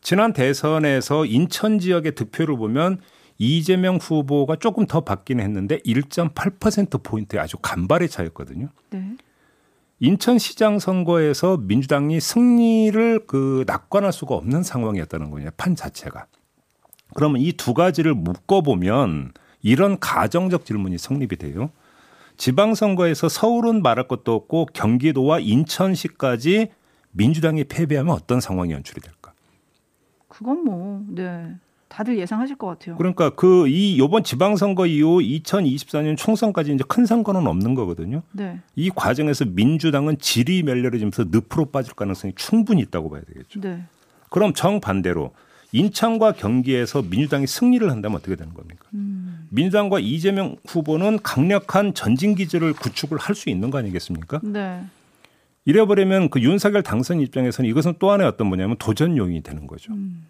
지난 0.00 0.32
대선에서 0.32 1.26
인천 1.26 1.78
지역의 1.78 2.14
득표를 2.14 2.56
보면 2.56 3.00
이재명 3.36 3.96
후보가 3.96 4.56
조금 4.56 4.86
더 4.86 5.02
받긴 5.02 5.40
했는데 5.40 5.78
1.8% 5.80 7.02
포인트의 7.02 7.42
아주 7.42 7.58
간발의 7.60 8.08
차였거든요. 8.08 8.68
네. 8.90 9.16
인천시장 10.00 10.78
선거에서 10.78 11.56
민주당이 11.58 12.20
승리를 12.20 13.26
그 13.26 13.64
낙관할 13.66 14.12
수가 14.12 14.34
없는 14.34 14.62
상황이었다는 14.62 15.30
거예요. 15.30 15.50
판 15.56 15.76
자체가. 15.76 16.26
그러면 17.14 17.40
이 17.40 17.52
두 17.52 17.74
가지를 17.74 18.14
묶어보면 18.14 19.32
이런 19.60 19.98
가정적 20.00 20.64
질문이 20.64 20.98
성립이 20.98 21.36
돼요. 21.36 21.70
지방선거에서 22.36 23.28
서울은 23.28 23.82
말할 23.82 24.08
것도 24.08 24.34
없고 24.34 24.66
경기도와 24.72 25.38
인천시까지 25.38 26.70
민주당이 27.12 27.64
패배하면 27.64 28.14
어떤 28.14 28.40
상황이 28.40 28.72
연출이 28.72 29.00
될까? 29.00 29.32
그건 30.28 30.64
뭐, 30.64 31.04
네. 31.08 31.54
다들 31.88 32.16
예상하실 32.18 32.56
것 32.56 32.68
같아요. 32.68 32.96
그러니까 32.96 33.30
그 33.30 33.68
이 33.68 33.98
요번 33.98 34.24
지방선거 34.24 34.86
이후 34.86 35.18
2024년 35.20 36.16
총선까지 36.16 36.72
이제 36.72 36.82
큰 36.88 37.04
선거는 37.04 37.46
없는 37.46 37.74
거거든요. 37.74 38.22
네. 38.32 38.60
이 38.74 38.88
과정에서 38.88 39.44
민주당은 39.44 40.16
질이 40.18 40.62
멸렬해지면서 40.62 41.24
늪으로 41.30 41.66
빠질 41.66 41.92
가능성이 41.94 42.32
충분히 42.34 42.80
있다고 42.80 43.10
봐야 43.10 43.20
되겠죠. 43.22 43.60
네. 43.60 43.82
그럼 44.30 44.54
정반대로 44.54 45.32
인천과 45.72 46.32
경기에서 46.32 47.02
민주당이 47.02 47.46
승리를 47.46 47.90
한다면 47.90 48.16
어떻게 48.18 48.36
되는 48.36 48.54
겁니까? 48.54 48.86
음. 48.94 49.46
민주당과 49.50 49.98
이재명 50.00 50.56
후보는 50.66 51.18
강력한 51.22 51.92
전진 51.92 52.34
기지를 52.34 52.72
구축을 52.72 53.18
할 53.18 53.34
수 53.34 53.50
있는 53.50 53.70
거 53.70 53.76
아니겠습니까? 53.78 54.40
네. 54.42 54.82
이래버리면 55.64 56.30
그 56.30 56.40
윤석열 56.40 56.82
당선 56.82 57.20
입장에서는 57.20 57.68
이것은 57.70 57.94
또 57.98 58.10
하나의 58.10 58.28
어떤 58.28 58.48
뭐냐면 58.48 58.76
도전 58.78 59.16
요인이 59.16 59.42
되는 59.42 59.66
거죠. 59.66 59.92
음. 59.92 60.26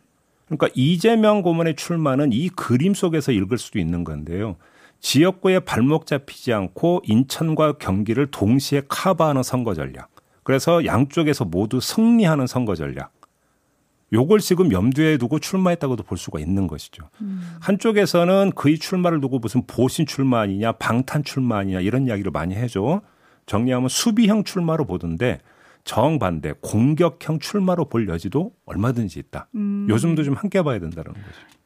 그러니까 0.47 0.69
이재명 0.75 1.43
고문의 1.43 1.77
출마는 1.77 2.33
이 2.33 2.49
그림 2.51 2.93
속에서 2.93 3.33
읽을 3.33 3.57
수도 3.57 3.79
있는 3.79 4.05
건데요. 4.05 4.57
지역구에 5.01 5.61
발목 5.61 6.07
잡히지 6.07 6.53
않고 6.53 7.03
인천과 7.05 7.79
경기를 7.79 8.31
동시에 8.31 8.83
커버하는 8.89 9.43
선거 9.43 9.75
전략. 9.75 10.11
그래서 10.43 10.85
양쪽에서 10.85 11.45
모두 11.45 11.81
승리하는 11.81 12.47
선거 12.47 12.75
전략. 12.75 13.13
요걸 14.13 14.41
지금 14.41 14.71
염두에 14.71 15.17
두고 15.17 15.39
출마했다고도 15.39 16.03
볼 16.03 16.19
수가 16.19 16.39
있는 16.39 16.67
것이죠. 16.67 17.09
음. 17.23 17.57
한쪽에서는 17.61 18.53
그의 18.55 18.79
출마를 18.79 19.21
두고 19.21 19.39
무슨 19.39 19.67
보신 19.67 20.05
출마 20.05 20.41
아니냐, 20.41 20.73
방탄 20.73 21.25
출마 21.25 21.59
아니냐 21.59 21.81
이런 21.81 22.07
이야기를 22.07 22.31
많이 22.31 22.55
해줘. 22.55 23.01
정리하면 23.47 23.89
수비형 23.89 24.45
출마로 24.45 24.85
보던데 24.87 25.41
정반대 25.85 26.55
공격형 26.61 27.41
출마로 27.41 27.87
볼 27.89 28.09
여지도 28.09 28.53
얼마든지 28.67 29.19
있다. 29.19 29.49
음. 29.57 29.87
요즘도 29.89 30.23
좀 30.23 30.35
함께 30.35 30.63
봐야 30.63 30.79
된다는 30.79 31.13
거죠. 31.13 31.25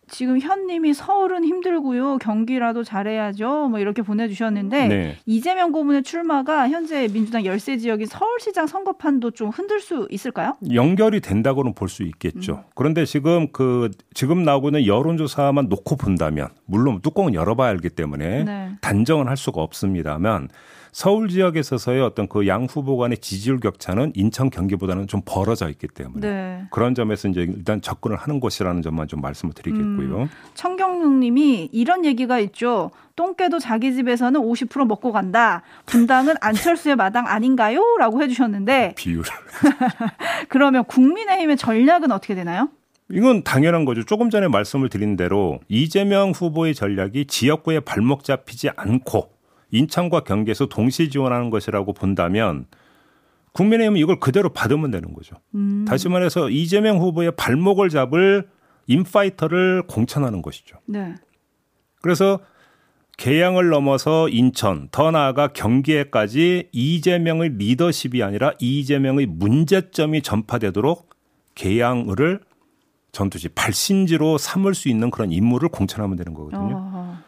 지금 0.09 0.39
현님이 0.39 0.95
서울은 0.95 1.45
힘들고요. 1.45 2.19
경기라도 2.19 2.85
잘해야죠. 2.85 3.67
뭐 3.69 3.81
이렇게 3.81 4.03
보내주셨는데 4.03 4.87
네. 4.89 5.17
이재명 5.27 5.73
고문의 5.73 6.05
출마가 6.05 6.69
현재 6.69 7.09
민주당 7.09 7.45
열세 7.45 7.77
지역인 7.77 8.07
서울시장 8.07 8.69
선거판도 8.69 9.33
좀 9.33 9.49
흔들 9.51 9.81
수 9.81 10.07
있을까요? 10.11 10.57
연결이 10.73 11.21
된다고는 11.21 11.75
볼 11.75 11.89
수 11.89 12.05
있겠죠. 12.05 12.53
음. 12.55 12.71
그런데 12.77 13.05
지금 13.05 13.49
그 13.51 13.91
지금 14.15 14.45
나오고 14.45 14.69
있는 14.69 14.87
여론조사만 14.87 15.69
놓고 15.69 15.97
본다면 15.97 16.51
물론 16.67 17.01
뚜껑은 17.03 17.35
열어봐야 17.35 17.71
알기 17.71 17.89
때문에 17.91 18.45
네. 18.45 18.71
단정은 18.81 19.27
할 19.27 19.37
수가 19.37 19.61
없습니다만 19.61 20.49
서울 20.97 21.29
지역에 21.29 21.61
있어서의 21.61 22.01
어떤 22.01 22.27
그 22.27 22.47
양 22.47 22.65
후보 22.65 22.97
간의 22.97 23.19
지지율 23.19 23.61
격차는 23.61 24.13
인천 24.15 24.49
경기보다는 24.49 25.09
좀 25.09 25.21
벌어져 25.27 25.69
있기 25.69 25.89
때문에 25.89 26.27
네. 26.27 26.63
그런 26.71 26.95
점에서 26.95 27.29
이제 27.29 27.43
일단 27.43 27.83
접근을 27.83 28.17
하는 28.17 28.41
것이라는 28.41 28.81
점만 28.81 29.07
좀 29.07 29.21
말씀을 29.21 29.53
드리겠고요. 29.53 30.23
음, 30.23 30.29
청경용 30.55 31.21
님이 31.21 31.69
이런 31.71 32.07
얘기가 32.07 32.39
있죠. 32.39 32.93
똥개도 33.15 33.59
자기 33.59 33.93
집에서는 33.93 34.41
50% 34.41 34.87
먹고 34.87 35.13
간다. 35.13 35.61
분당은 35.85 36.37
안철수의 36.41 36.97
마당 36.97 37.27
아닌가요? 37.27 37.83
라고 37.99 38.23
해주셨는데. 38.23 38.95
비율. 38.97 39.23
그러면 40.49 40.85
국민의힘의 40.85 41.59
전략은 41.59 42.11
어떻게 42.11 42.35
되나요? 42.35 42.71
이건 43.11 43.43
당연한 43.45 43.85
거죠. 43.85 44.03
조금 44.03 44.31
전에 44.31 44.49
말씀을 44.49 44.89
드린 44.89 45.17
대로 45.17 45.61
이재명 45.69 46.31
후보의 46.31 46.75
전략이 46.75 47.27
지역구에 47.27 47.81
발목 47.81 48.25
잡히지 48.25 48.71
않고 48.77 49.36
인천과 49.71 50.21
경기에서 50.21 50.67
동시 50.67 51.11
지원하는 51.11 51.51
것이라고 51.51 51.93
본다면 51.93 52.67
국민의힘은 53.53 53.99
이걸 53.99 54.21
그대로 54.21 54.51
받으면 54.51 54.91
되는 54.91 55.13
거죠. 55.15 55.37
음. 55.55 55.85
다시 55.89 56.09
말해서 56.09 56.51
이재명 56.51 56.99
후보의 56.99 57.33
발목을 57.37 57.89
잡을 57.89 58.49
인파이터를 58.87 59.85
공천하는 59.87 60.43
것이죠. 60.43 60.79
네. 60.87 61.15
그래서 62.03 62.41
개양을 63.17 63.71
넘어서 63.71 64.29
인천, 64.29 64.89
더 64.93 65.11
나아가 65.11 65.49
경기에까지 65.49 66.69
이재명의 66.71 67.55
리더십이 67.57 68.23
아니라 68.23 68.53
이재명의 68.61 69.27
문제점이 69.27 70.21
전파되도록 70.21 71.09
개양을 71.55 72.41
전투지 73.13 73.49
발신지로 73.49 74.37
삼을 74.37 74.75
수 74.75 74.91
있는 74.91 75.11
그런 75.11 75.33
인물을 75.33 75.71
공천하면 75.71 76.17
되는 76.17 76.35
거거든요. 76.35 76.77
어. 76.77 77.19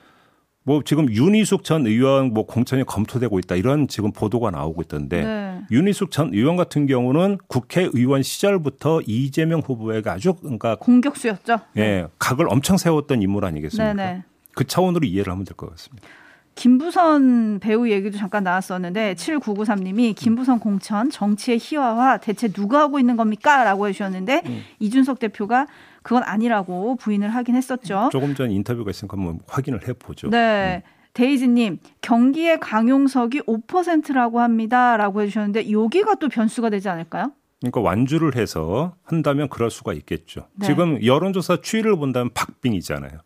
뭐 0.64 0.82
지금 0.84 1.10
윤희숙 1.10 1.64
전 1.64 1.86
의원 1.86 2.34
뭐 2.34 2.44
공천이 2.44 2.84
검토되고 2.84 3.38
있다 3.38 3.54
이런 3.54 3.88
지금 3.88 4.12
보도가 4.12 4.50
나오고 4.50 4.82
있던데 4.82 5.24
네. 5.24 5.60
윤희숙 5.70 6.10
전 6.10 6.34
의원 6.34 6.56
같은 6.56 6.86
경우는 6.86 7.38
국회의원 7.46 8.22
시절부터 8.22 9.00
이재명 9.06 9.60
후보에게 9.60 10.10
아주 10.10 10.34
그러니까 10.34 10.76
공격수였죠. 10.76 11.58
예, 11.76 11.80
네. 11.80 12.06
각을 12.18 12.48
엄청 12.50 12.76
세웠던 12.76 13.22
인물 13.22 13.44
아니겠습니까? 13.46 13.94
네네. 13.94 14.12
네. 14.12 14.24
그 14.54 14.64
차원으로 14.66 15.06
이해를 15.06 15.32
하면 15.32 15.44
될 15.44 15.56
것 15.56 15.70
같습니다. 15.70 16.06
김부선 16.54 17.60
배우 17.60 17.88
얘기도 17.88 18.18
잠깐 18.18 18.42
나왔었는데 18.42 19.14
7993님이 19.14 20.14
김부선 20.16 20.58
공천 20.58 21.08
정치의 21.08 21.58
희화화 21.60 22.18
대체 22.18 22.48
누가 22.48 22.80
하고 22.80 22.98
있는 22.98 23.16
겁니까? 23.16 23.62
라고 23.62 23.86
해주셨는데 23.86 24.42
음. 24.44 24.62
이준석 24.80 25.20
대표가 25.20 25.68
그건 26.08 26.22
아니라고 26.22 26.96
부인을 26.96 27.28
하긴 27.28 27.54
했었죠. 27.54 28.08
조금 28.10 28.34
전 28.34 28.50
인터뷰가 28.50 28.90
있으니까 28.90 29.18
한번 29.18 29.40
확인을 29.46 29.86
해보죠. 29.86 30.30
네. 30.30 30.82
음. 30.82 30.90
데이지님, 31.12 31.80
경기의 32.00 32.60
강용석이 32.60 33.42
5%라고 33.42 34.40
합니다. 34.40 34.96
라고 34.96 35.20
해주셨는데, 35.20 35.70
여기가 35.70 36.14
또 36.14 36.30
변수가 36.30 36.70
되지 36.70 36.88
않을까요? 36.88 37.32
그러니까 37.60 37.82
완주를 37.82 38.36
해서 38.36 38.94
한다면 39.02 39.50
그럴 39.50 39.70
수가 39.70 39.92
있겠죠. 39.92 40.46
네. 40.54 40.66
지금 40.68 41.04
여론조사 41.04 41.58
추이를 41.60 41.94
본다면 41.96 42.30
박빙이잖아요. 42.32 43.18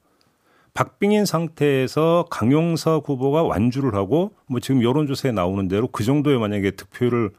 박빙인 0.75 1.25
상태에서 1.25 2.27
강용석 2.31 3.09
후보가 3.09 3.45
완주를 3.45 3.95
하고 3.95 4.33
뭐 4.49 4.59
지금 4.59 4.83
여론조사에 4.83 5.31
나오는 5.31 5.69
대로 5.69 5.87
그 5.87 6.03
정도의 6.03 6.41
만약에 6.41 6.73
득표를 6.73 7.31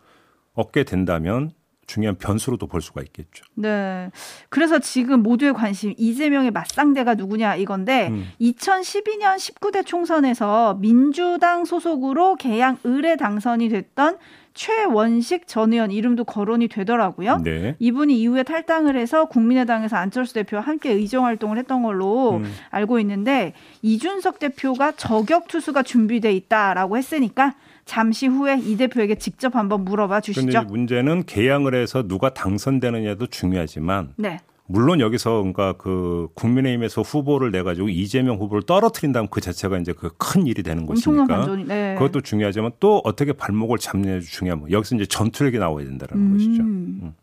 얻게 0.54 0.86
된다면 0.86 1.52
중요한 1.86 2.16
변수로도 2.18 2.68
볼 2.68 2.82
수가 2.82 3.02
있겠죠. 3.02 3.46
네. 3.56 4.10
그래서 4.50 4.80
지금 4.80 5.22
모두의 5.22 5.54
관심 5.54 5.94
이재명의 5.98 6.52
맞상대가 6.52 7.16
누구냐 7.16 7.56
이건데 7.56 8.08
음. 8.10 8.28
2012년 8.42 9.36
19대 9.38 9.86
총선에서 9.86 10.76
민주당 10.80 11.66
소속으로 11.66 12.36
개양 12.36 12.78
의뢰 12.84 13.16
당선이 13.16 13.70
됐던 13.70 14.18
최원식 14.54 15.48
전 15.48 15.74
의원 15.74 15.92
이름도 15.92 16.26
거론이 16.26 16.68
되더라고요. 16.68 17.38
네. 17.44 17.76
이분이 17.80 18.20
이후에 18.20 18.44
탈당을 18.44 18.96
해서 18.96 19.26
국민의당에서 19.26 19.98
안철수 19.98 20.36
대표와 20.36 20.62
함께 20.62 20.92
의정 20.92 21.26
활동을 21.26 21.58
했던 21.58 21.82
걸로 21.82 22.38
음. 22.38 22.54
알고 22.70 23.00
있는데 23.00 23.54
이준석 23.82 24.40
대표가 24.40 24.92
저격 24.92 25.48
투수가 25.48 25.84
준비돼 25.84 26.34
있다라고 26.34 26.98
했으니까 26.98 27.56
잠시 27.86 28.28
후에 28.28 28.60
이 28.60 28.78
대표에게 28.78 29.16
직접 29.16 29.56
한번 29.56 29.84
물어봐 29.86 30.22
주시죠. 30.22 30.64
문제는 30.64 31.26
개양을 31.26 31.76
해서 31.76 32.08
누가 32.08 32.34
당선되느냐도 32.34 33.28
중요하지만 33.28 34.14
네. 34.18 34.40
물론 34.66 35.02
여기서 35.02 35.40
그러니까 35.40 35.74
그 35.74 36.30
국민의힘에서 36.36 37.02
후보를 37.02 37.52
내 37.52 37.64
가지고 37.64 37.90
이재명 37.90 38.38
후보를 38.38 38.64
떨어뜨린다면 38.64 39.28
그 39.30 39.42
자체가 39.42 39.78
이제 39.78 39.92
그 39.92 40.10
큰 40.18 40.48
일이 40.48 40.64
되는 40.64 40.86
것이니까 40.86 41.56
네. 41.68 41.96
그것도 41.96 42.22
중요하지만 42.22 42.72
또 42.80 43.02
어떻게 43.04 43.34
발목을 43.34 43.78
잡느냐도 43.78 44.22
중요하고 44.22 44.72
여기서 44.72 44.96
이제 44.96 45.06
전투력이 45.06 45.60
나와야 45.60 45.86
된다는 45.86 46.16
음. 46.16 46.34
것이죠. 46.34 46.64
음. 46.64 47.14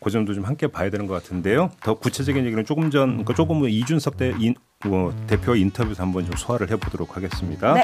그 0.00 0.10
점도 0.10 0.34
좀 0.34 0.44
함께 0.44 0.66
봐야 0.68 0.90
되는 0.90 1.06
것 1.06 1.14
같은데요. 1.14 1.70
더 1.82 1.94
구체적인 1.94 2.44
얘기는 2.44 2.64
조금 2.64 2.90
전, 2.90 3.08
그러니까 3.10 3.34
조금 3.34 3.58
뭐 3.58 3.68
이준석 3.68 4.16
대 4.16 4.34
인, 4.38 4.54
뭐 4.84 5.14
대표 5.26 5.54
인터뷰에서 5.54 6.02
한번 6.02 6.24
좀 6.24 6.34
소화를 6.36 6.70
해보도록 6.70 7.16
하겠습니다. 7.16 7.74
네. 7.74 7.82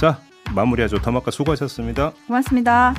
자 0.00 0.20
마무리하죠. 0.54 0.98
더마카 0.98 1.30
수고하셨습니다. 1.30 2.12
고맙습니다. 2.26 2.94